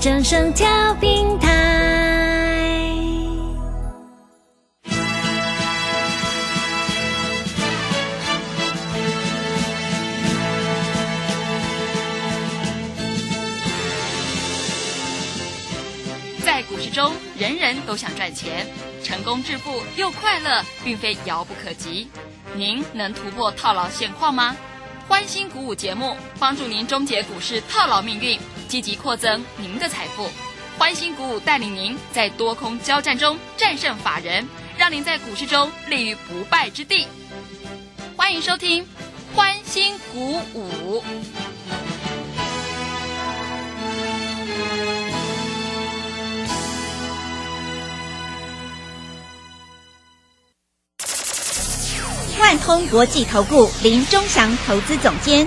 [0.00, 1.48] 掌声调平台。
[16.42, 18.66] 在股市中，人人都想赚钱，
[19.04, 22.08] 成功致富又快乐，并非遥不可及。
[22.54, 24.56] 您能突破套牢现况吗？
[25.06, 28.40] 欢欣鼓舞节目帮助您终结股市套牢命运，
[28.70, 30.30] 积极扩增您的财富。
[30.78, 37.06] 欢欣鼓舞带领您在多空交战中战胜法人，让您在股市中立于不败之地。
[38.16, 38.86] 欢迎收听
[39.34, 41.04] 欢欣鼓舞。
[52.38, 55.46] 万通国际投顾林忠祥投资总监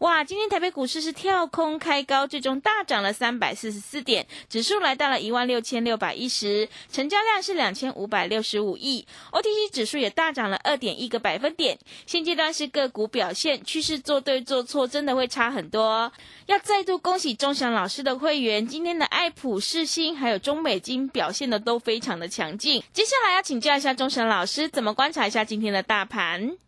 [0.00, 11.78] 哇，今天台北股市是跳空开高，最终大涨了三百四十四点，指数来到了一万六千六百一十，成交量是两千五百六十五亿，OTC 指数也大涨了二点一个百分点。
[12.04, 16.12] 现阶段是个股表现趋势，做对做错真的会差很多。
[16.44, 22.82] 要再度恭喜钟祥老师的会员，今天的爱普、世新还有中美金表现的都非常的强劲。
[22.92, 26.58] 接下来要请教一下钟祥老师，怎么观察一下今天的大盘？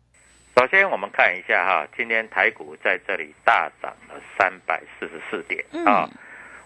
[0.59, 6.09] 首先，我们看一下哈，今天台股在这里大涨了三百四十四点啊，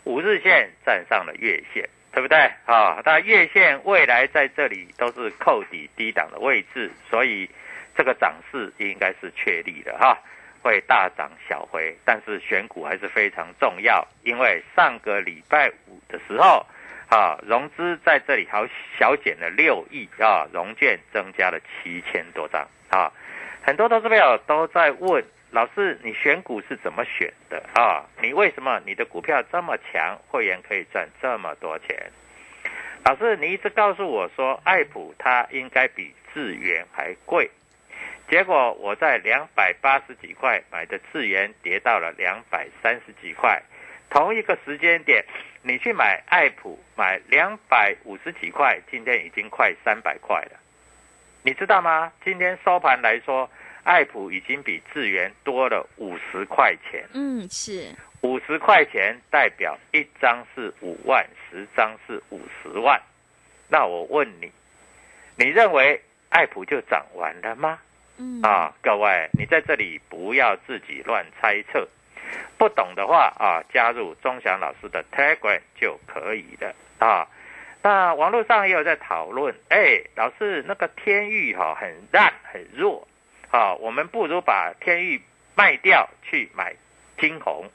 [0.03, 2.99] 五日线站上了月线，对不对啊？
[3.05, 7.47] 那月线未来在这里都是扣底低档的位置，所以
[7.95, 10.17] 这个涨势应该是确立的哈，
[10.63, 16.65] 会大涨小回，但是选股还是非常重要，因为上个礼拜五的时候
[17.11, 18.65] 啊，融资在这里好
[18.97, 23.13] 小减了六亿啊，融券增加了七千多张啊。
[23.65, 28.03] 很多投资朋友都在问老师，你选股是怎么选的啊？
[28.21, 32.11] 你为什么你的股票这么强，会员可以赚这么多钱？
[33.05, 37.49] 老师，你一直告诉我说，爱普它应该比智源还贵，
[38.29, 43.63] 结果我在两百八十几块买的智源跌到了两百三十几块，
[44.09, 45.23] 同一个时间点，
[45.61, 50.59] 你去买爱普买两百五十几块，今天已经快三百块了。
[51.45, 52.11] 你知道吗？
[52.23, 53.49] 今天收盘来说，
[53.83, 57.03] 爱普已经比智源多了五十块钱。
[57.13, 62.97] 嗯，是五十块钱代表一张是五万，十张是五十万。
[63.67, 64.49] 那我问你，
[65.35, 67.77] 你认为爱普就涨完了吗？
[68.17, 71.85] 嗯啊，各位，你在这里不要自己乱猜测，
[72.57, 77.27] 不懂的话啊，加入钟祥老师的 Telegram 就可以了啊。
[77.83, 83.05] 那网络上也有在讨论，哎，老师那个天域哈很烂很弱，
[83.51, 85.21] 啊，我们不如把天域
[85.53, 86.73] 卖掉去买
[87.19, 87.69] 金红。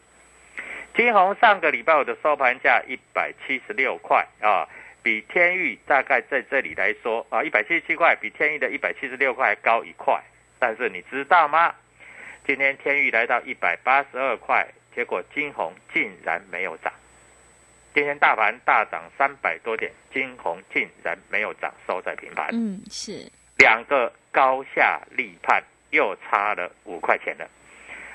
[0.97, 4.67] 金红上个礼拜五的收盘价一百七十六块啊，
[5.03, 10.19] 比天域大概在这里来说啊，一百七十七块比天域的一百七十六块高一块。
[10.59, 11.75] 但是你知道吗？
[12.47, 14.67] 今天天域来到一百八十二块，
[14.97, 16.91] 结果金红竟然没有涨。
[17.99, 22.49] 今天大盘大涨三百多点，金红竟然没有涨，收在平盘。
[22.53, 25.61] 嗯，是两个高下立判，
[25.91, 27.51] 又差了五块钱了。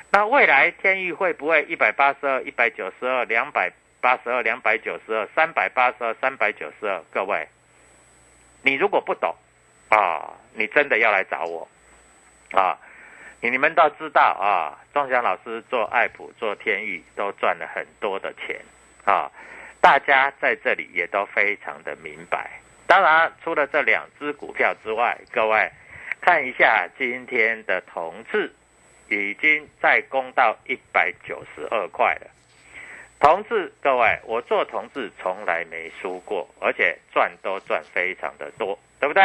[0.09, 7.03] 那未来天域会不会一百八十二、一百九十二、两百八十二、两百九十二、三百八十二、三百九十二？
[7.11, 7.45] 各位，
[8.61, 9.35] 你如果不懂
[9.89, 11.67] 啊，你真的要来找我
[12.53, 12.79] 啊！
[13.41, 18.61] 你你们都知道啊，庄祥老师做爱普、做天域都赚了很多的钱
[19.03, 19.29] 啊。
[19.83, 22.49] 大家在这里也都非常的明白。
[22.87, 25.69] 当然，除了这两只股票之外，各位
[26.21, 28.49] 看一下今天的同志
[29.09, 32.27] 已经再攻到一百九十二块了。
[33.19, 39.21] 同志，各位，我做同志从来没输过，而且赚都赚非常的多，对不对？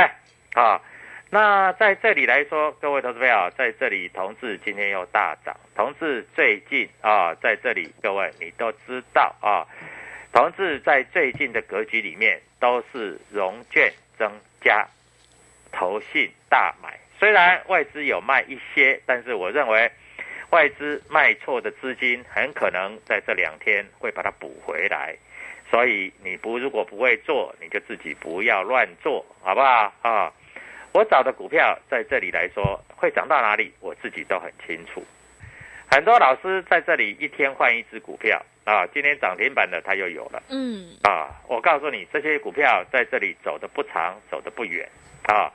[0.55, 0.81] 啊，
[1.31, 5.55] 那在这里来说，各位投资朋友，在这里同志今天又大涨。
[5.77, 9.63] 同志最近啊，在这里各位你都知道啊。
[10.33, 14.31] 同志在最近的格局里面，都是融券增
[14.61, 14.87] 加、
[15.73, 19.91] 投信大买虽然外资有卖一些，但是我认为
[20.51, 25.17] 外资卖错的资金很可能在这两天会把它补回来。
[25.71, 30.33] 所以你不如果不会做，你就自己不要乱做，好不好啊？
[30.93, 35.05] 我找的股票在这里来说会涨到哪里，我自己都很清楚。
[35.91, 44.89] 很多老师在这里一天换一只股票啊，今天涨停板的他又有了，嗯啊，我告诉你，这些股票在这里走的不长，走的不远
[45.25, 45.51] 啊。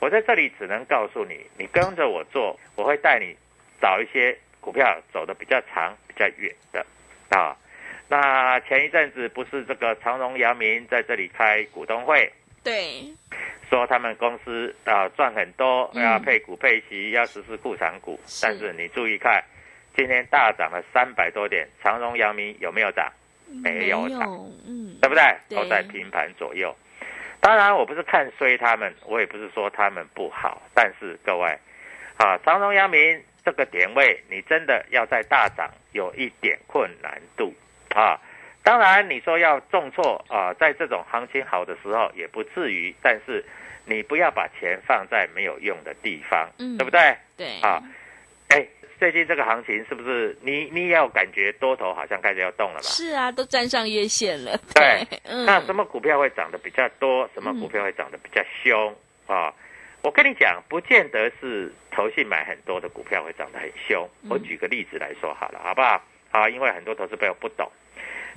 [0.00, 3.36] 我在这里只能告诉你，你跟着我做，我会带你
[3.80, 6.84] 找一些股票走的比较长、比较远的
[7.30, 7.56] 啊。
[8.08, 12.30] 那前一阵子不是这个长荣、阳明在这里开股东会，
[12.62, 13.04] 对，
[13.70, 18.18] 说他们公司啊赚很多，要配股配息，要实施库藏股。
[18.42, 19.42] 但是你注意看，
[19.96, 23.12] 今天大涨了三百多点，长荣、阳明有没有涨？
[23.62, 24.20] 没有涨，
[24.66, 25.22] 嗯，对不对？
[25.50, 26.74] 都在平盘左右。
[27.40, 31.56] 当然，我不是看衰他们，我也不是说他们不好，但是各位，
[32.16, 37.52] 啊，长荣、阳明这个点位，你真的要在大涨，有一点困难度。
[37.94, 38.18] 啊，
[38.62, 43.44] 当然你说要重挫啊，在这种行情好的时候也不至于，但是
[43.84, 47.14] 你不要把钱放在没有用的地方，嗯，对不对？
[47.36, 47.82] 对，啊，哎，
[48.98, 52.82] 最近这个行情是不是你你也有感觉多头好像开始要动了吧？
[52.82, 54.56] 是啊，都站上月线了。
[54.74, 55.06] 对，
[55.46, 57.28] 那什么股票会涨得比较多？
[57.34, 58.94] 什么股票会涨得比较凶？
[59.26, 59.52] 啊，
[60.02, 64.08] 我跟你讲，不见得是投信买很多的股票会涨得很凶。
[64.28, 66.02] 我举个例子来说好了，好不好？
[66.30, 67.70] 啊，因为很多投资朋友不懂。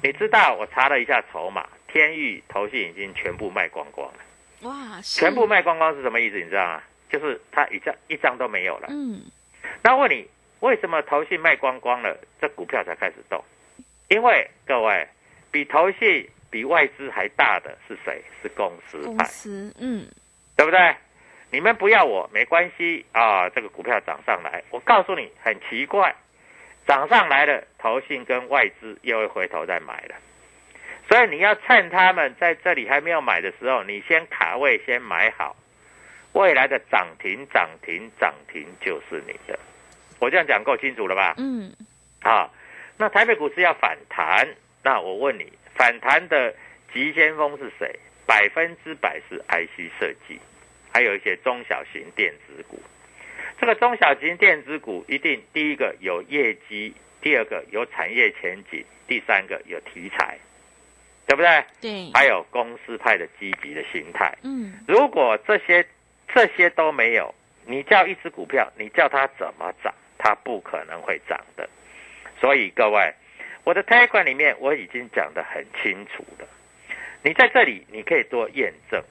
[0.03, 4.19] 你知道我查了一下筹码，天域投信已经全部卖光光了。
[4.61, 6.37] 哇，全部卖光光是什么意思？
[6.37, 6.83] 你知道吗？
[7.09, 8.87] 就是它一张一张都没有了。
[8.89, 9.21] 嗯。
[9.81, 10.27] 那问你，
[10.59, 13.43] 为什么投信卖光光了，这股票才开始动？
[14.09, 15.07] 因为各位，
[15.51, 18.23] 比投信、比外资还大的是谁？
[18.41, 19.09] 是公司派。
[19.17, 20.07] 公司，嗯，
[20.55, 20.95] 对不对？
[21.51, 26.15] 你们不要我没关系啊，这个股票涨上来，我告诉你，很奇怪。
[26.85, 30.15] 涨上来了，投信跟外资又会回头再买了，
[31.09, 35.55] 所以你要趁他们在这里还没有买的时候，你先卡位，先买好，
[36.31, 39.56] 未来的涨停、涨停、涨停就是你的。
[40.19, 41.35] 我这样讲够清楚了吧？
[41.37, 41.71] 嗯。
[42.21, 42.49] 啊，
[42.97, 44.47] 那台北股市要反弹，
[44.83, 46.53] 那我问你，反弹的
[46.93, 47.99] 急先锋是谁？
[48.25, 50.39] 百分之百是 IC 设计，
[50.91, 52.81] 还有一些中小型电子股。
[53.59, 60.37] 这个中小型电子股一定第一个有业绩，第二个有产业前景，第三个有题材，
[61.25, 61.63] 对不对？
[61.79, 62.11] 对。
[62.13, 64.37] 还有公司派的积极的心态。
[64.43, 64.73] 嗯。
[64.87, 65.85] 如果这些
[66.33, 67.33] 这些都没有，
[67.65, 69.93] 你叫一只股票，你叫它怎么涨，
[70.27, 71.69] 它不可能会涨的。
[72.41, 73.13] 所以各位，
[73.63, 76.45] 我的 t 款里面我已经讲得很清楚了。
[77.23, 79.01] 你在这里你可以做验证。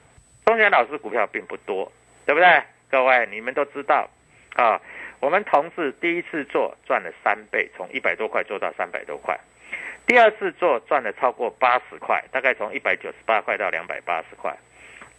[0.45, 1.91] 中原老师股票并不多，
[2.27, 2.61] 对不对？
[2.91, 4.07] 各位你们都知道。
[4.55, 4.79] 啊，
[5.19, 9.35] 我们同事第一次做赚了三倍，从一百多块做到三百多块；
[10.05, 14.53] 第二次做赚了超过八十块，大概从一百九十八块到两百八十块；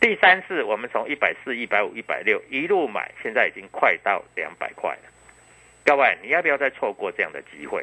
[0.00, 5.17] 第三次我们从一百四、一百五、一百六一路买，现在已经快到两百块了。
[5.88, 7.82] 各位，你要不要再错过这样的机会？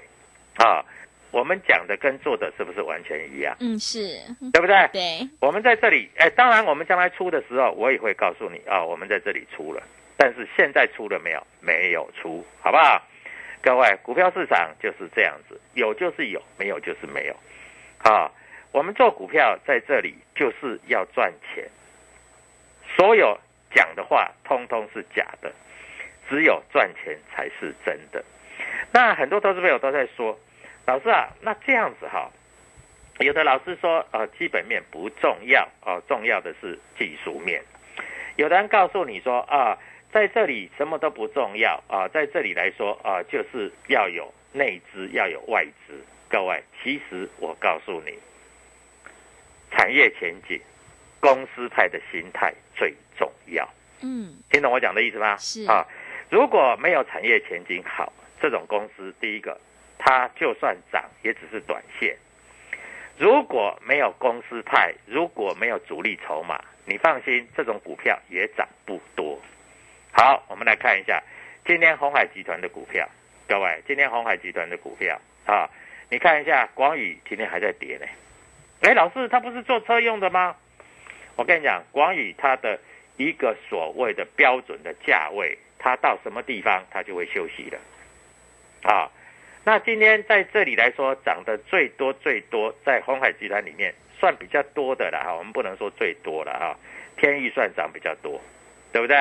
[0.58, 0.86] 啊，
[1.32, 3.58] 我们讲的跟做的是不是完全一样？
[3.60, 4.20] 嗯，是
[4.54, 4.88] 对不对？
[4.94, 5.28] 对。
[5.40, 9.82] 我们在这里，哎，当然我们将来出的时候，我也会告诉你啊，我们在这里出了。
[10.18, 11.48] 但是现在出了没有？
[11.62, 13.02] 没有出，好不好？
[13.64, 17.36] 各位，股票市场就是这样子，有就是有，没有就是没有。
[18.04, 18.32] 啊，
[18.72, 21.68] 我们做股票在这里就是要赚钱，
[22.96, 23.36] 所有
[23.74, 25.52] 讲的话通通是假的，
[26.30, 28.24] 只有赚钱才是真的。
[28.92, 30.40] 那很多投资朋友都在说，
[30.86, 32.32] 老师啊，那这样子哈，
[33.20, 37.62] 有的老师说，呃，基本面不重要，哦，重要的是技术面。
[38.36, 39.78] 有的人告诉你说啊。
[40.12, 46.02] 在这里什么都不重要啊，在这里来说啊，就是要有内资，要有外资。
[46.30, 48.18] 各位，其实我告诉你，
[49.72, 50.58] 产业前景、
[51.20, 53.68] 公司派的心态最重要。
[54.04, 55.36] 嗯，听懂我讲的意思吗？
[55.36, 55.86] 是啊，
[56.30, 59.60] 如果没有产业前景好，这种公司，第一个，
[59.98, 62.16] 它就算涨也只是短线。
[63.18, 69.40] 如果没有公司派，如果没有主力筹码，你放心，这种股票也涨不多。
[70.12, 71.22] 好，我们来看一下
[71.66, 73.08] 今天红海集团的股票，
[73.48, 75.70] 各位，今天红海集团的股票啊，
[76.10, 78.06] 你看一下广宇今天还在跌呢。
[78.82, 80.56] 哎，老师，他不是做车用的吗？
[81.38, 82.80] 我跟你讲，广宇它的
[83.18, 87.80] 一个所谓的标准的价位，它到什么地方它就会休息了。
[88.82, 89.12] 啊，
[89.64, 96.76] 那今天在这里来说涨得最多最多，在红海集团里面算比较多的了哈，我们不能说最多了哈，
[97.18, 98.42] 天域算涨比较多，
[98.92, 99.16] 对不对？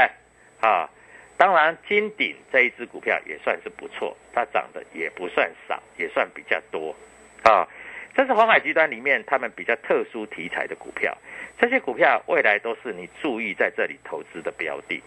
[0.62, 0.88] 啊，
[1.36, 6.96] 当然，金鼎这一只股票也算是不错，它涨的也不算少，也算比较多，
[7.42, 7.68] 啊，
[8.14, 11.14] 这是红海集团里面他们比较特殊题材的股票。
[11.58, 15.02] 这些股票未来都是你注意在这里投资的标的。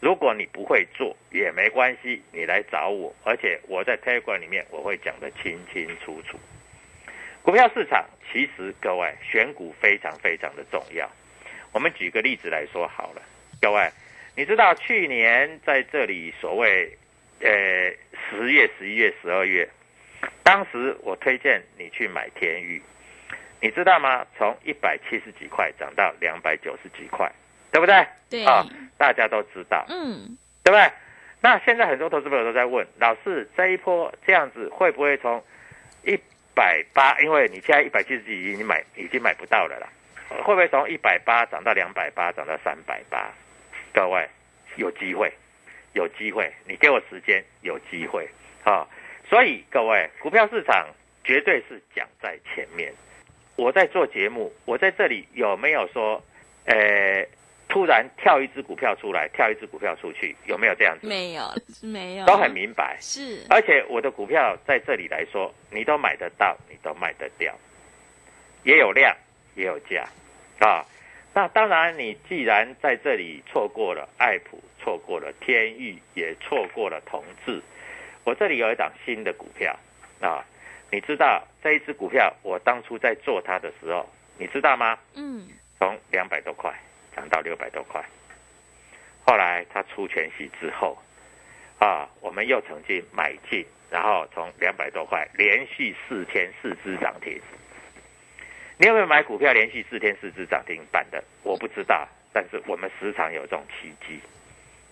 [0.00, 6.38] 如果你不会做也没关系，你来找我，而且我在 Telegram 里面我会讲得清清楚楚。
[7.42, 11.10] 股票市场其实各位选股非常非常的重要。
[11.72, 13.22] 我们举个例子来说好了，
[13.60, 13.90] 各位。
[14.36, 16.96] 你知道去年在这里所谓，
[17.40, 17.50] 呃，
[18.30, 19.68] 十月、十一月、十二月，
[20.44, 22.80] 当时我推荐你去买天域，
[23.60, 24.24] 你知道吗？
[24.36, 27.28] 从一百七十几块涨到两百九十几块，
[27.72, 28.06] 对不对？
[28.30, 28.64] 对啊，
[28.98, 30.90] 大家都知道，嗯，对不对？
[31.40, 35.42] 那现在很多投资朋友都在问，老师这一波这样子会不会从
[36.04, 36.18] 一
[36.52, 37.16] 百八？
[37.20, 39.88] 因为你现在一百七十几已经买已经买不到了啦，
[40.42, 43.30] 会不会从一百八涨到两百八，涨到三百八？
[43.94, 44.28] 各位
[44.74, 45.32] 有机会，
[45.92, 48.28] 有机会，你给我时间，有机会
[48.64, 48.86] 啊！
[49.28, 50.88] 所以各位，股票市场
[51.22, 52.92] 绝对是讲在前面。
[53.56, 56.22] 我在做节目，我在这里有没有说，
[56.64, 57.26] 呃，
[57.68, 61.06] 突然跳一只股票出来，跳一只股票出去，有没有这样子？
[61.06, 61.42] 没有，
[61.82, 62.96] 没有，都很明白。
[63.00, 67.54] 是，而且我的股票在这里来说，你都买得到，你都卖得掉，
[68.64, 69.14] 也有量，
[69.54, 70.08] 也有价，
[70.60, 70.84] 啊。
[71.34, 77.62] 那当然，你既然在这里错过了爱普，错过了天域，也错过了同志，
[78.24, 79.78] 我这里有一档新的股票
[80.20, 80.44] 啊，
[80.90, 84.08] 你知道这一只股票我当初在做它的时候，
[84.38, 84.98] 你知道吗？
[85.14, 85.46] 嗯，
[85.78, 86.72] 从两百多块
[87.18, 88.00] 涨到六百多块，
[89.26, 90.96] 后来它出全息之后，
[91.80, 97.40] 啊，我们又曾经买进，然后从两百多块连续四天四只涨停。
[98.76, 101.24] 你有没有买股票连续四天四只涨停板的？
[101.42, 104.20] 我不知道，但是我们时常有这种奇迹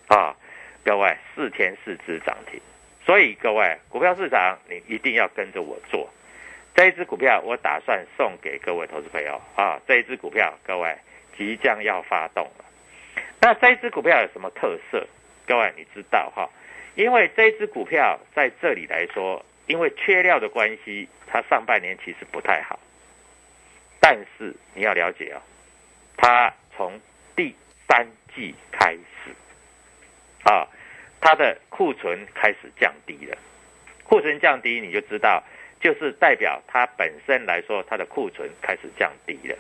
[0.08, 0.34] 啊！
[0.84, 2.60] 各位，四天四只涨停，
[3.04, 6.10] 所以各位股票市场你一定要跟着我做。
[6.74, 9.80] 这一只股票我打算送给各位投资朋友啊！
[9.86, 10.96] 这一只股票各位
[11.36, 12.64] 即将要发动了。
[13.40, 15.06] 那这一只股票有什么特色？
[15.46, 16.48] 各位你知道哈？
[16.94, 22.80] 因为这一只股票在这里来说，因为缺料的关系，它上半年其实不太好。
[24.00, 25.42] 但是你要了解啊，
[26.16, 27.00] 它从
[27.34, 27.54] 第
[27.86, 29.30] 三季开始
[30.44, 30.66] 啊，
[31.20, 33.36] 它的库存开始降低了。
[34.04, 35.42] 库存降低，你就知道，
[35.80, 39.56] 就是代表它本身来说，它的库存开始降低了。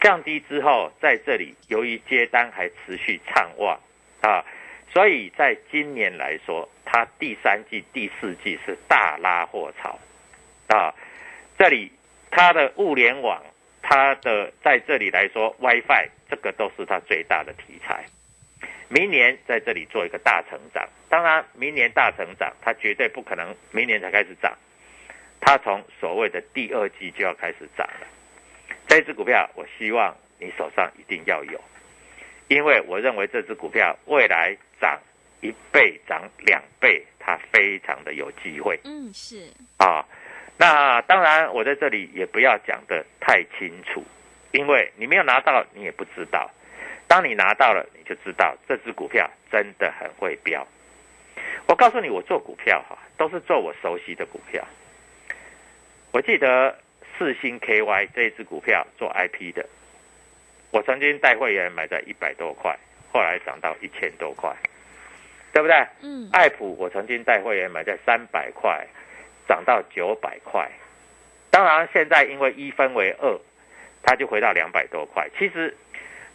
[0.00, 3.78] 降低之后，在这里由于接单还持续畅旺
[4.22, 4.44] 啊，
[4.92, 9.98] 所以在今年来说，它第三季、第四季是大拉货潮
[10.68, 10.94] 啊。
[11.58, 11.92] 这里
[12.30, 13.42] 它的物联网。
[13.82, 18.04] 它的在这里来说，WiFi 这个都是它最大的题材。
[18.88, 24.56] 明年在这里做一个大成长，当然明年大成长，它绝对不可能明年才开始涨，
[25.40, 28.06] 它从所谓的第二季就要开始涨了。
[28.90, 31.60] 这只股票，我希望你手上一定要有，
[32.48, 34.98] 因为我认为这只股票未来涨
[35.40, 38.76] 一倍、涨两倍，它非常的有机会。
[38.82, 40.04] 嗯，是啊。
[40.56, 44.04] 那当然，我在这里也不要讲的太清楚，
[44.50, 46.50] 因为你没有拿到，你也不知道。
[47.06, 50.66] 当你拿到了，你就知道这只股票真的很会飙。
[51.66, 54.66] 我告诉你，我做股票哈，都是做我熟悉的股票。
[56.10, 56.76] 我记得
[57.20, 59.68] 四星 KY 这一只股票做 IP 的，
[60.70, 62.74] 我曾经带会员买在一百多块，
[63.12, 64.50] 后来涨到一千多块，
[65.52, 65.76] 对不对？
[66.00, 66.30] 嗯。
[66.32, 68.86] 爱普我曾经带会员买在三百块。
[69.48, 70.70] 涨到九百块，
[71.50, 73.36] 当然现在因为一分为二，
[74.00, 75.28] 它就回到两百多块。
[75.36, 75.76] 其实，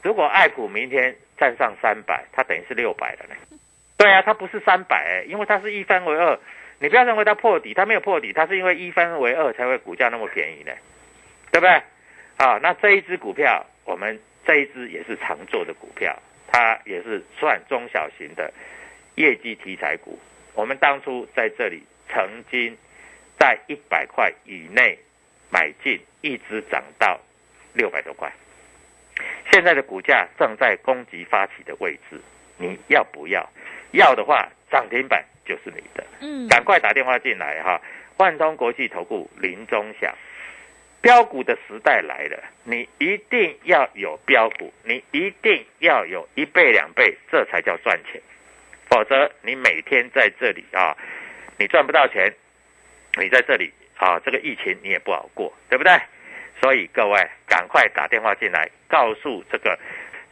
[0.01, 3.57] 如果爱普明天站上三百，它等于是六百了呢。
[3.95, 6.37] 对啊，它不是三百，因为它是一分为二。
[6.85, 10.71] 你不要认为它破底，它没有破底，它是因为一分为二才会股价那么便宜呢，
[11.51, 11.81] 对不对？
[12.37, 16.15] 好，那这一只股票，我们这一只也是常做的股票，
[16.51, 18.53] 它也是算中小型的
[19.15, 20.19] 业绩题材股。
[20.53, 22.77] 我们当初在这里曾经。
[23.37, 24.97] 在一百块以内
[25.49, 27.19] 买进，一直涨到
[27.73, 28.31] 六百多块。
[29.51, 32.17] 现在的股价正在攻击发起的位置，
[32.57, 33.45] 你要不要？
[33.91, 36.03] 要的话，涨停板就是你的。
[36.19, 37.81] 嗯，赶快打电话进来哈！
[38.17, 40.13] 万通国际投顾林中祥，
[41.01, 48.21] 标股的时代来了，你一定要有标股，你一定要有一倍两倍，这才叫赚钱。
[48.89, 50.95] 否则你每天在这里啊，
[51.57, 52.33] 你赚不到钱。
[53.17, 55.97] 你在这里啊，这个疫情你也不好过，对不对？
[56.61, 59.79] 所以各位赶快打电话进来，告诉这个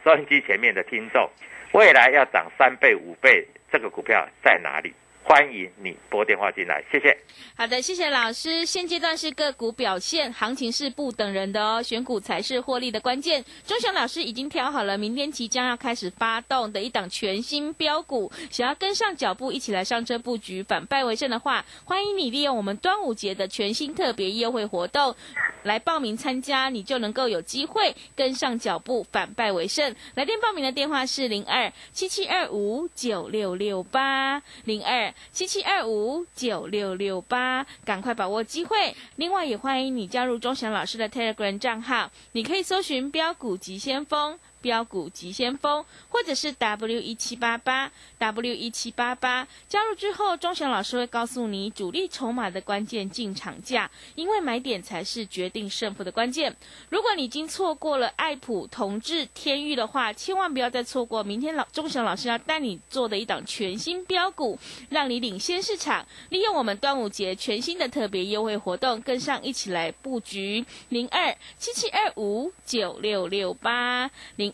[0.04, 1.30] 收音机前面的听众，
[1.72, 4.92] 未来要涨三倍五倍，这个股票在哪里？
[5.26, 7.16] 欢迎你拨电话进来，谢谢。
[7.56, 8.66] 好的，谢谢老师。
[8.66, 13.42] 现阶段是个股表现，行情是不等人的哦，选股才是获利的关键。
[13.66, 25.16] 钟祥老师已经挑好了，明天即将要开始发动的一档全新标股，想要跟上脚步，一起来上车布局，反败为胜的话，欢迎你利用我们端午节的全新特别优惠活动
[25.62, 29.96] 来报名参加，你就能够有机会跟上脚步，反败为胜。
[30.14, 35.13] 来电报名的电话是零二七七二五九六六八零二。
[35.32, 38.94] 七七二五九六六八，赶快把握机会！
[39.16, 44.38] 另外也欢迎你加入钟祥老师的 Telegram 账号，你可以搜寻“标股急先锋”。
[44.64, 56.56] 标股急先锋，或者是 W 一七八八 W 一七八八，加入之后，钟祥老师会告诉你主力筹码的关键进场价，因为买点才是决定胜负的关键。
[56.88, 66.06] 如果你已经错过了爱普、同志、天域的话，千万不要再错过明天老钟祥老师要带你做的一档全新标股，让你领先市场。
[66.30, 74.53] 利用我们端午节全新的特别优惠活动，跟上一起来布局零二七七二五九六六八零。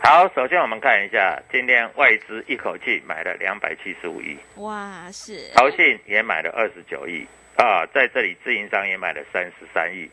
[0.00, 7.26] 好，首先我们看一下，今天外资一口气买了两百七十五亿，哇，是，投信也买了二十九亿
[7.56, 10.10] 啊，在这里自营商也买了三十三亿。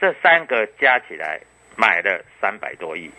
[0.00, 1.40] 这三个加起来
[1.76, 3.10] 买了三百多亿，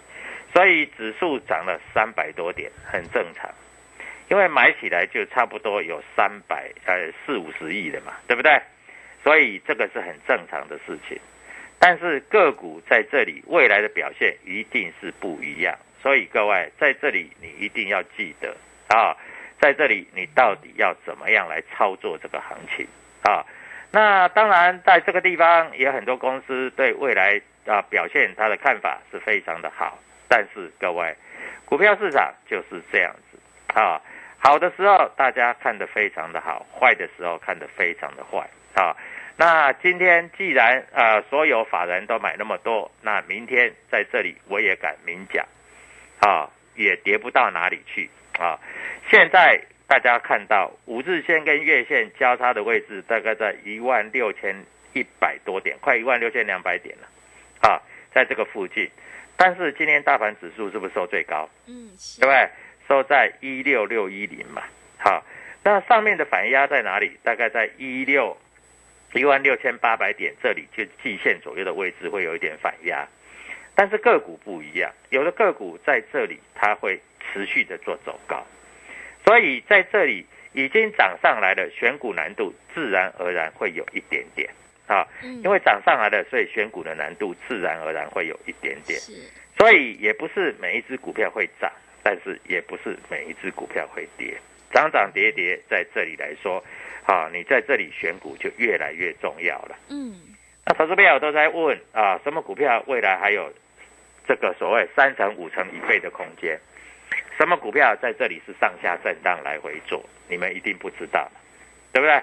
[0.54, 3.50] 所以指数涨了三百多点，很正常。
[4.30, 8.62] 因为买起来就差不多有三百呃四五十亿的嘛，对不对？
[9.24, 11.20] 所以这个是很正常的事情。
[11.80, 18.56] 但是个股在这里未来的表现一定是不一样，所以各位在这里你一定要记得
[18.90, 19.16] 啊，
[19.60, 22.86] 在这里你到底要怎么样来操作这个行情
[23.24, 23.46] 啊？
[23.90, 29.98] 那当然，在这个地方也很多公司对未来啊表现，它的看法是非常的好。
[30.28, 31.16] 但是各位，
[31.64, 33.38] 股票市场就是这样子
[33.80, 34.02] 啊，
[34.40, 38.98] 好的时候大家看得非常的好，坏的时候看得非常的坏啊。
[39.38, 45.46] 那今天既然啊所有法人都买那么多，那明天在这里我也敢明讲
[46.26, 48.10] 啊，也跌不到哪里去
[48.40, 48.58] 啊。
[49.10, 49.62] 现在。
[49.86, 54.56] 大家看到五日线跟月线交叉的位置，大概在一万六千
[54.94, 57.08] 一百多点，快一万六千两百点了，
[57.70, 57.78] 啊，
[58.12, 58.90] 在这个附近。
[59.36, 61.48] 但是今天大盘指数是不是收最高？
[61.68, 62.50] 嗯，对不对？
[62.88, 64.64] 收在一六六一零嘛。
[64.98, 65.24] 好，
[65.64, 67.20] 那上面的反压在哪里？
[67.22, 68.36] 大概在一六
[69.12, 73.06] 一万六千八百点这里，就季线左右的位置会有一点反压。
[73.76, 78.46] 但是个股不一样，有的个股在这里它会持续的做走高。
[79.26, 84.50] 所以在这里已经涨上来了，选股难度自然而然会有一点点
[84.86, 85.08] 啊，
[85.44, 89.00] 因为涨上来了，所以选股的难度自然而然会有一点点。
[89.58, 91.72] 所以也不是每一只股票会涨，
[92.04, 94.36] 但是也不是每一只股票会跌，
[94.72, 96.62] 涨涨跌跌在这里来说，
[97.06, 99.78] 啊，你在这里选股就越来越重要了。
[99.90, 100.33] 嗯，
[100.66, 103.52] 那投资朋友都在问啊，什么股票未来还有
[104.28, 106.60] 这个所谓三成、五成、一倍的空间？
[107.38, 110.04] 什么股票在这里是上下震荡来回做？
[110.30, 111.30] 你们一定不知道，
[111.92, 112.22] 对不对？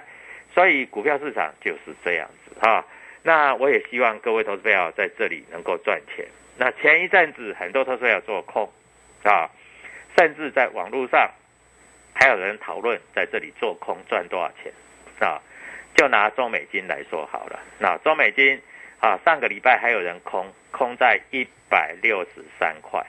[0.55, 2.85] 所以股票市场就是这样子哈。
[3.23, 6.27] 那我也希望各位投资朋友在这里能够赚钱。
[6.57, 8.73] 那前一阵子很多投资友做空
[9.23, 9.51] 啊，
[10.17, 11.31] 甚至在网络上
[12.15, 14.73] 还有人讨论在这里做空赚多少钱
[15.21, 15.43] 啊？
[16.01, 17.61] 就拿中美金来说好了。
[17.79, 18.59] 那中美金
[19.01, 23.05] 啊，上个礼拜还有人空空在一百六十三块。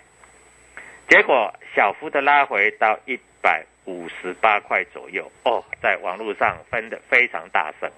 [1.08, 7.90] 结果小幅的拉回到一百五十八块左右哦，在网络上分的非常大声，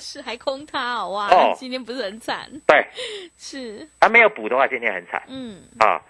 [0.00, 1.28] 是还空它哇！
[1.28, 2.50] 哦，今天不是很惨？
[2.66, 2.84] 对，
[3.36, 3.88] 是。
[4.00, 5.22] 他没有补的话，今天很惨。
[5.28, 6.02] 嗯啊，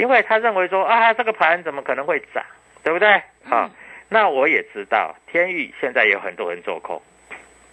[0.00, 2.44] 因为他认为说啊，这个盘怎么可能会涨，
[2.82, 3.08] 对不对？
[3.48, 3.70] 啊，
[4.08, 7.00] 那我也知道天域现在有很多人做空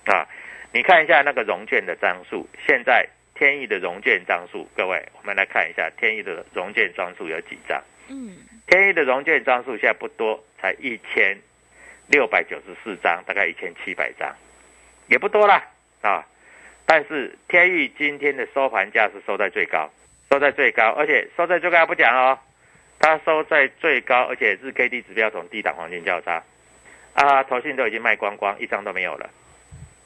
[0.05, 0.27] 啊。
[0.71, 7.79] 你看一下那个融券的张数，现在天意的融券张数，各位，我们来看一下天意的融券张数有几张？
[8.07, 11.37] 嗯，天意的融券张数现在不多，才一千
[12.07, 14.35] 六百九十四张，大概一千七百张，
[15.07, 15.63] 也不多啦
[16.01, 16.25] 啊。
[16.87, 19.89] 但是天域今天的收盘价是收在最高，
[20.31, 22.39] 收在最高，而且收在最高不讲哦，
[22.99, 26.43] 它收在最高，而且日 K D 指标从低档黄金交叉，
[27.13, 29.29] 啊，投信都已经卖光光，一张都没有了。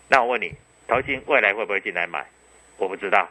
[0.09, 0.53] 那我问你，
[0.87, 2.25] 投信未来会不会进来买？
[2.77, 3.27] 我不知道，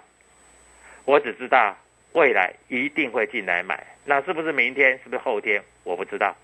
[1.05, 1.77] 我只知道
[2.13, 3.87] 未来一定会进来买。
[4.05, 4.99] 那是不是明天？
[5.03, 5.63] 是不是后天？
[5.85, 6.37] 我不知道。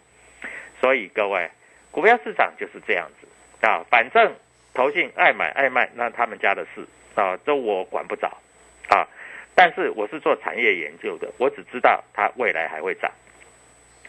[0.80, 1.50] 所以各位，
[1.90, 3.28] 股票市场就是这样子
[3.66, 4.34] 啊，反正
[4.72, 8.28] 投信爱买爱卖，那他们家的事啊，这我管不着
[8.88, 9.06] 啊。
[9.54, 13.12] 但是我是做产业研究的，我只知道它未来还会涨，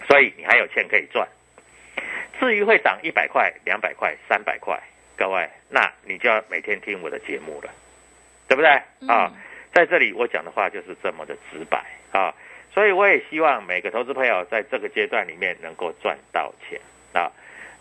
[0.08, 1.28] 所以你还有钱可以赚。
[2.40, 4.82] 至于会涨一百块、两百块、三百块。
[5.16, 7.72] 各位，那你就要每天听我的节目了，
[8.48, 8.70] 对不对
[9.08, 9.32] 啊？
[9.72, 12.34] 在这里我讲的话就是这么的直白啊，
[12.72, 16.80] 所以我也希望每个投资朋友在这个阶段里面能够赚到钱
[17.14, 17.32] 啊。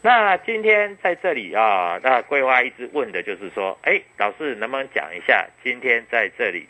[0.00, 6.66] 那今天在这里啊，那桂花一直问的就是说，哎，老师能不能讲一下今天在这里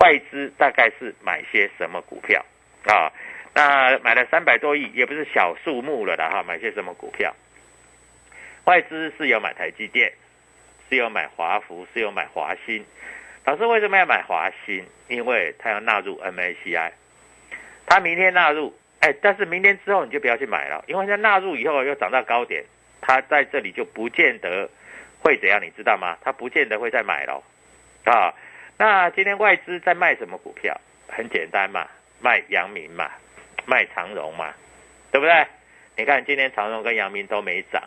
[0.00, 2.44] 外资大概是买些什么股票
[2.86, 3.12] 啊？
[3.54, 7.34] 那买了三百多亿，也不是小数目了的哈，买些什么股票？
[8.68, 10.12] 外资是有买台积电，
[10.90, 12.84] 是有买华孚，是有买华兴。
[13.46, 14.84] 老师为什么要买华兴？
[15.08, 16.90] 因为它要纳入 MACI，
[17.86, 22.62] 它明天纳入，哎，但是明天之后你就不要去买了，因为它纳入以后又涨到高点，
[23.00, 24.68] 它在这里就不见得
[25.20, 26.18] 会怎样，你知道吗？
[26.20, 27.42] 它不见得会再买了
[28.04, 28.34] 啊。
[28.76, 30.78] 那今天外资在卖什么股票？
[31.08, 31.88] 很简单嘛，
[32.20, 33.10] 卖阳明嘛，
[33.64, 34.52] 卖长荣嘛，
[35.10, 35.46] 对不对？
[35.96, 37.82] 你看今天长荣跟阳明都没涨。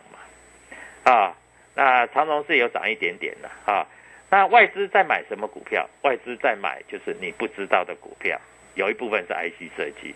[1.04, 1.36] 啊，
[1.74, 3.86] 那长荣是有涨一点点的啊。
[4.30, 5.88] 那外资在买什么股票？
[6.02, 8.40] 外资在买就是你不知道的股票，
[8.74, 10.14] 有一部分是 IC 设计。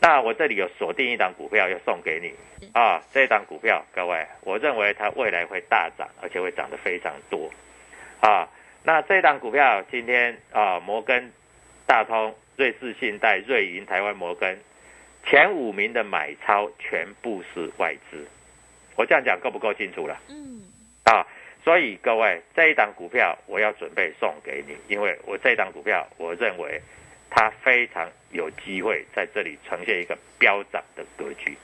[0.00, 2.34] 那我这里有锁定一档股票要送给你
[2.72, 7.50] 啊，这档股票各位，我认为它未来会大涨，而且会涨得非常多
[8.20, 8.48] 啊。
[8.84, 11.32] 那这档股票今天啊，摩根
[11.86, 14.58] 大通、瑞士信贷、瑞银、台湾摩根
[15.24, 18.26] 前五名的买超全部是外资。
[18.96, 20.20] 我这样讲够不够清楚了？
[20.28, 20.62] 嗯，
[21.04, 21.26] 啊，
[21.64, 26.80] 所以各位这一档股票我要准备送给你，因为我这一档股票我认为
[27.30, 31.56] 它非常有机会在这里呈现一个飙涨的格局，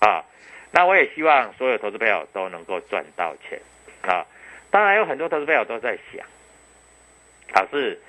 [0.00, 0.24] 啊，
[0.72, 3.60] 那我也希望所有投资朋友都能够赚到钱
[4.02, 4.26] 啊。
[4.70, 6.26] 当然有很多投资朋友都在想，
[7.54, 8.00] 老师，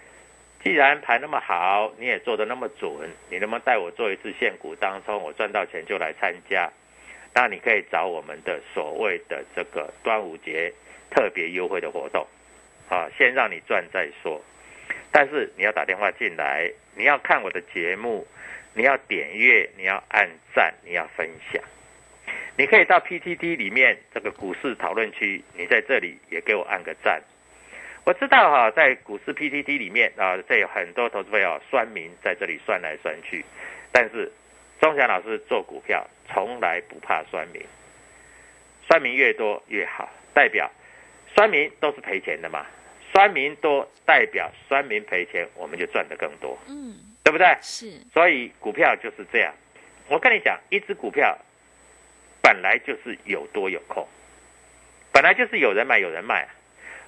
[0.63, 2.91] 既然盘那么好，你也做的那么准，
[3.29, 6.71] 你能不能带我做一次现股当中，我赚到钱就来参加？
[7.35, 10.71] 那你可以找我们的所谓的这个端午节
[11.11, 12.25] 特别优惠的活动，
[12.89, 14.41] 啊，先让你赚再说。
[15.11, 18.25] 但是你要打电话进来，你要看我的节目，
[18.73, 21.61] 你要点阅，你要按赞，你要分享。
[22.57, 27.21] 你可以到 PTT 里面这个股市讨论区，你在这里也给我按个赞。
[28.05, 33.43] 我知道哈，在股市 PTT 里面啊，这有很多投资朋友算民在这里算来算去，
[33.91, 34.31] 但是。
[34.81, 37.61] 钟祥老师做股票从来不怕酸民，
[38.87, 40.69] 酸民越多越好，代表
[41.33, 42.65] 酸民都是赔钱的嘛。
[43.13, 47.57] 酸民多代表酸民赔钱，我们就赚得更多，嗯，对不对？
[47.61, 47.89] 是。
[48.13, 49.53] 所以股票就是这样。
[50.09, 51.37] 我跟你讲，一只股票
[52.41, 54.05] 本来就是有多有空，
[55.13, 56.47] 本来就是有人买有人卖，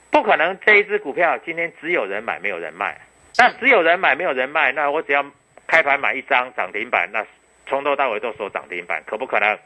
[0.09, 3.01] 不可能这一只股票今天只有人买没有人卖。
[3.37, 5.25] 那只有人买没有人卖，那我只要
[5.67, 7.25] 开盘买一张涨停板，那。
[7.67, 9.57] 从头到尾都说涨停板，可不可能？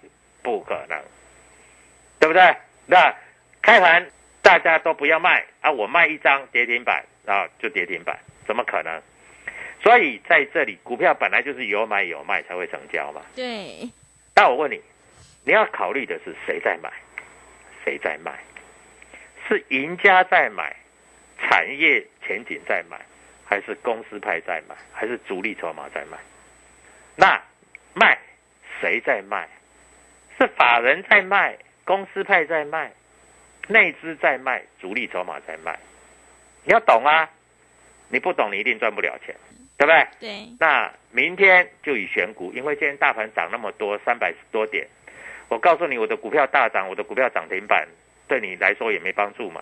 [0.44, 1.00] 不可能，
[2.20, 2.42] 对不对？
[2.88, 3.16] 那
[3.62, 4.10] 开盘
[4.42, 9.00] 大家都不要卖啊，我卖一张跌停板啊，就跌停板，怎么可能？
[9.84, 13.22] 所以在这里，股票本来就是有买有卖才会成交嘛。
[13.36, 13.88] 对。
[14.36, 14.82] 那我问你，
[15.44, 16.92] 你要考虑的是谁在买，
[17.86, 18.40] 谁在卖？
[19.48, 20.76] 是赢家在买，
[21.38, 23.00] 产业前景在买，
[23.46, 26.18] 还是公司派在买，还是主力筹码在买？
[27.16, 27.40] 那？
[27.94, 28.18] 卖，
[28.80, 29.48] 谁在卖？
[30.40, 32.92] 是法人在卖，公司派在卖，
[33.68, 35.78] 内资在卖，主力筹码在卖。
[36.64, 37.30] 你要懂啊！
[38.10, 39.36] 你不懂，你一定赚不了钱，
[39.78, 40.08] 对不对？
[40.20, 40.48] 对。
[40.60, 44.88] 那明天就以选股，因为今天大盘涨那么多，三百多点。
[45.48, 47.88] 我告诉你，我的股票大涨，我的股票涨停板，
[48.28, 49.62] 对你来说也没帮助嘛。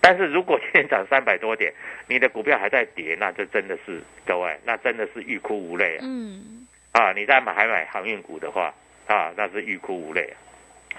[0.00, 1.72] 但是如果今天涨三百多点，
[2.08, 6.00] 你的股票还在跌，那就真的是各位，那真的是欲哭无泪啊！
[6.02, 6.65] 嗯。
[6.96, 8.72] 啊，你在买还买航运股的话，
[9.06, 10.32] 啊，那是欲哭无泪。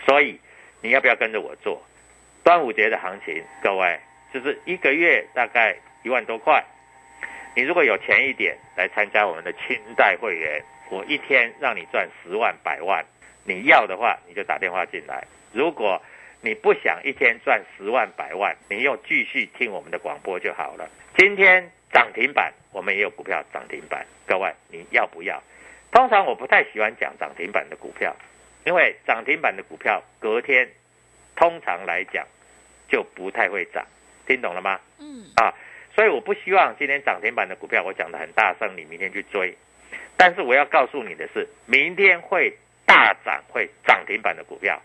[0.06, 0.40] 所以
[0.80, 1.82] 你要不要跟着我做？
[2.44, 4.00] 端午节的行情，各位
[4.32, 6.64] 就是一个月大概一万多块。
[7.56, 13.04] 你如果有钱一点来参加我们的清代会员，我一天让你赚十万百万。
[13.44, 15.26] 你要的话，你就打电话进来。
[15.52, 16.00] 如果
[16.42, 20.88] 你不想一天赚十万百万，你又继续听我们的广播就好了。
[21.18, 25.42] 今天涨停板，我们也有股票涨停板，各位你要不要？
[25.98, 28.16] 通常我不太喜欢讲涨停板的股票，
[28.66, 30.70] 因为涨停板的股票隔天
[31.36, 32.24] 通常来讲
[32.88, 33.84] 就不太会涨，
[34.28, 34.80] 听懂了吗？
[35.00, 35.26] 嗯。
[35.38, 35.52] 啊，
[35.96, 39.58] 所以我不希望今天涨停板的股票我讲的很大声，你明天去追。
[40.16, 42.56] 但是我要告诉你的是，明天会
[42.86, 44.80] 大涨、会涨停板的股票，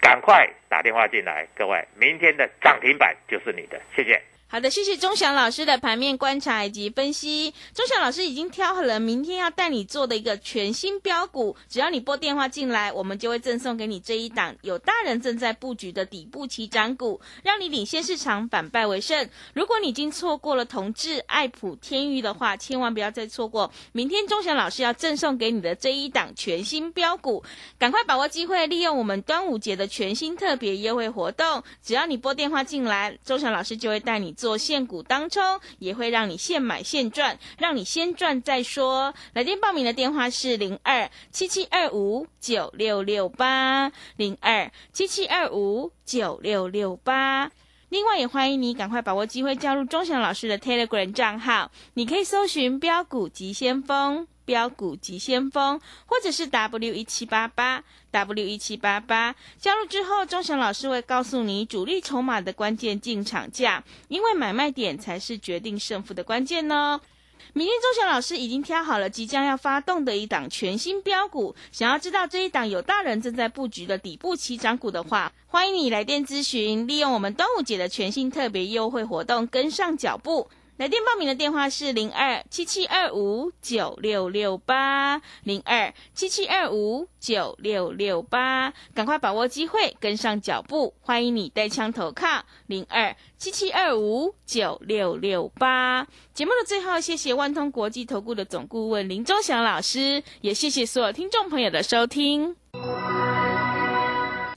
[0.00, 4.20] 赶快打电话进来，各位，明天的涨停板就是你的，谢谢。
[4.50, 7.52] 好的，谢谢钟祥老师的盘面观察以及分析。
[7.74, 19.28] 钟祥老师已经挑好了明天要带你做的一个全新标股，只要你拨电话进来，我们就会赠送给你这一档有大人正在布局的底部起涨股，让你领先市场，反败为胜。
[19.52, 27.44] 如果你已经错过了同志、爱普、天域的话，千万不要再错过明天钟祥老师要赠送给你的这一档全新标股，
[27.78, 34.34] 赶快把握机会，利用我们端午节的全新特别优惠活动，只要你拨电话进来，钟祥老师就会带你。
[34.38, 35.42] 做现股当冲，
[35.80, 39.12] 也会让你现买现赚，让你先赚再说。
[39.32, 47.50] 来电报名的电话是零二七七二五九六六八零二七七二五九六六八。
[47.88, 54.28] 另外，也欢迎你赶快把握机会加入钟祥老师的 Telegram 账号，你可以搜寻标股急先锋。
[54.48, 66.98] 标股急先锋，或者是 W 一七八八 W 一七八八，加入之后，钟祥老师会告诉你主力筹码的关键进场价，因为买卖点才是决定胜负的关键呢。
[67.52, 80.48] 明天钟祥老师已经挑好了即将要发动的一档全新标股，想要知道这一档有大人正在布局的底部起涨股的话，欢迎你来电咨询，利用我们端午节的全新特别优惠活动，跟上脚步。
[80.78, 96.06] 来电报名的电话是零二七七二五九六六八零二七七二五九六六八，赶快把握机会，跟上脚步，欢迎你带枪投靠零二七七二五九六六八。
[96.32, 102.54] 节目的最后，谢谢万通国际投顾的总顾问林忠祥老师，也谢谢所有听众朋友的收听。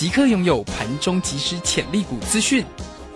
[0.00, 2.64] 即刻拥有盘中即时潜力股资讯，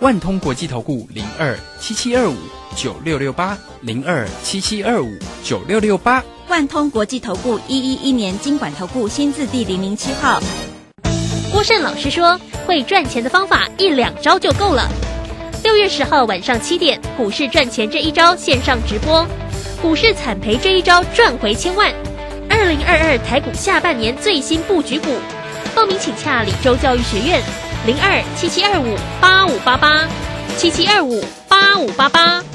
[0.01, 2.35] 万通国际投顾零二七七二五
[2.75, 5.09] 九六六八零二七七二五
[5.43, 10.39] 九六六八，万通国际投顾一一一年经管投顾新字第零零七号。
[11.51, 14.87] 郭胜老师说，会赚钱的方法一两招就够了。
[15.63, 19.25] 六月十号晚上七点，股市赚钱这一招线上直播，
[19.81, 21.91] 股市惨赔这一招赚回千万。
[22.47, 25.07] 二零二二台股下半年最新布局股。
[25.75, 27.43] 报名请洽李州教育学院，
[27.85, 30.07] 零二七七二五八五八八，
[30.57, 32.45] 七七二五八五八八。